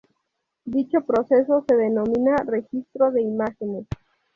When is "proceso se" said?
1.01-1.75